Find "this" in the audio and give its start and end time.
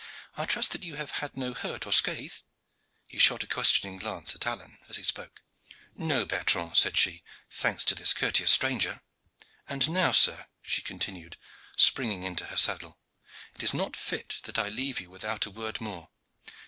7.93-8.11